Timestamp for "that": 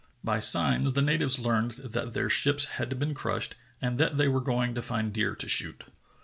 1.73-2.13, 3.99-4.17